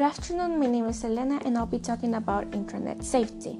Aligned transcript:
Good 0.00 0.06
afternoon, 0.16 0.58
my 0.58 0.64
name 0.64 0.86
is 0.86 1.04
Elena 1.04 1.42
and 1.44 1.58
I'll 1.58 1.66
be 1.66 1.78
talking 1.78 2.14
about 2.14 2.54
internet 2.54 3.04
safety. 3.04 3.58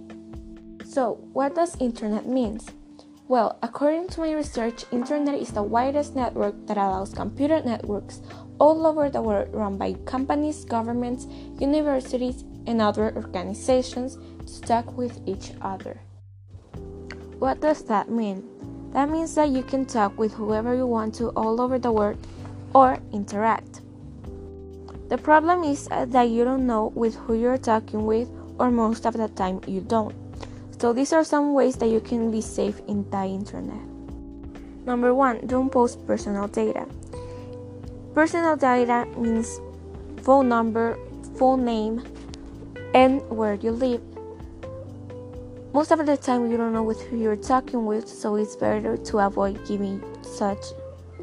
So, 0.87 1.21
what 1.35 1.55
does 1.55 1.77
internet 1.79 2.27
mean? 2.27 2.61
Well, 3.29 3.59
according 3.63 4.09
to 4.09 4.21
my 4.21 4.33
research, 4.33 4.87
internet 4.91 5.35
is 5.35 5.51
the 5.51 5.63
widest 5.63 6.17
network 6.17 6.55
that 6.67 6.79
allows 6.79 7.13
computer 7.13 7.61
networks 7.63 8.23
all 8.59 8.87
over 8.87 9.11
the 9.11 9.21
world 9.21 9.51
run 9.53 9.77
by 9.77 9.93
companies, 10.07 10.65
governments, 10.65 11.27
universities, 11.59 12.43
and 12.67 12.81
other 12.81 13.15
organizations 13.15 14.17
to 14.47 14.63
talk 14.63 14.97
with 14.97 15.21
each 15.27 15.53
other. 15.61 16.01
What 17.39 17.61
does 17.61 17.85
that 17.85 18.09
mean? 18.09 18.49
That 18.95 19.11
means 19.11 19.35
that 19.35 19.51
you 19.51 19.63
can 19.63 19.85
talk 19.85 20.19
with 20.19 20.33
whoever 20.33 20.75
you 20.75 20.87
want 20.87 21.15
to 21.17 21.29
all 21.37 21.61
over 21.61 21.79
the 21.79 21.93
world 21.93 22.17
or 22.73 22.99
interact. 23.13 23.83
The 25.11 25.19
problem 25.19 25.65
is 25.65 25.89
uh, 25.91 26.05
that 26.15 26.31
you 26.31 26.45
don't 26.45 26.69
know 26.69 26.93
with 26.95 27.17
who 27.17 27.35
you're 27.35 27.59
talking 27.59 28.07
with, 28.07 28.31
or 28.61 28.71
most 28.71 29.07
of 29.07 29.15
the 29.15 29.27
time 29.27 29.61
you 29.67 29.81
don't. 29.81 30.15
So, 30.79 30.93
these 30.93 31.13
are 31.13 31.25
some 31.25 31.53
ways 31.53 31.75
that 31.77 31.89
you 31.89 31.99
can 31.99 32.31
be 32.31 32.41
safe 32.41 32.81
in 32.87 33.03
the 33.11 33.25
internet. 33.25 33.83
Number 34.87 35.13
one, 35.13 35.45
don't 35.49 35.69
post 35.69 36.07
personal 36.07 36.47
data. 36.47 36.87
Personal 38.15 38.57
data 38.57 39.05
means 39.19 39.61
phone 40.23 40.49
number, 40.49 40.97
full 41.37 41.57
name, 41.57 42.07
and 42.95 43.21
where 43.29 43.55
you 43.55 43.73
live. 43.73 44.01
Most 45.73 45.91
of 45.91 46.07
the 46.07 46.17
time, 46.17 46.51
you 46.53 46.57
don't 46.57 46.73
know 46.73 46.85
with 46.85 47.03
who 47.03 47.19
you're 47.19 47.35
talking 47.35 47.85
with, 47.85 48.09
so 48.09 48.37
it's 48.37 48.55
better 48.55 48.97
to 48.97 49.19
avoid 49.19 49.67
giving 49.67 50.03
such 50.23 50.63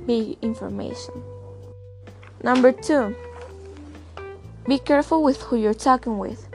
big 0.05 0.37
information. 0.41 1.23
Number 2.43 2.71
two, 2.71 3.15
be 4.67 4.77
careful 4.77 5.23
with 5.23 5.41
who 5.43 5.55
you're 5.55 5.73
talking 5.73 6.17
with. 6.17 6.49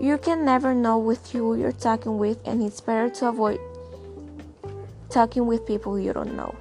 You 0.00 0.18
can 0.18 0.44
never 0.44 0.74
know 0.74 0.98
with 0.98 1.30
who 1.30 1.54
you're 1.56 1.70
talking 1.70 2.18
with, 2.18 2.38
and 2.44 2.60
it's 2.60 2.80
better 2.80 3.08
to 3.10 3.28
avoid 3.28 3.60
talking 5.10 5.46
with 5.46 5.64
people 5.66 5.98
you 5.98 6.12
don't 6.12 6.34
know. 6.34 6.54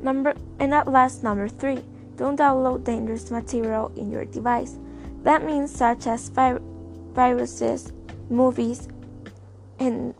Number 0.00 0.34
and 0.58 0.72
at 0.72 0.88
last, 0.88 1.22
number 1.22 1.48
three, 1.48 1.82
don't 2.16 2.38
download 2.38 2.84
dangerous 2.84 3.30
material 3.30 3.92
in 3.96 4.10
your 4.10 4.24
device. 4.24 4.78
That 5.22 5.44
means 5.44 5.74
such 5.74 6.06
as 6.06 6.28
vi- 6.30 6.60
viruses, 7.12 7.92
movies, 8.30 8.88
and 9.78 10.14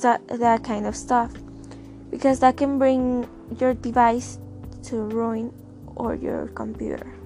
that 0.00 0.64
kind 0.64 0.86
of 0.86 0.96
stuff, 0.96 1.32
because 2.10 2.40
that 2.40 2.56
can 2.56 2.78
bring 2.78 3.28
your 3.60 3.74
device 3.74 4.38
to 4.84 4.96
ruin 4.96 5.52
or 5.94 6.14
your 6.14 6.48
computer. 6.48 7.19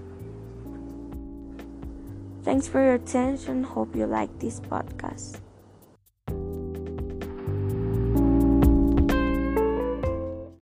Thanks 2.44 2.68
for 2.68 2.84
your 2.84 2.94
attention. 2.94 3.64
Hope 3.64 3.96
you 3.96 4.06
like 4.06 4.38
this 4.38 4.60
podcast. 4.60 5.43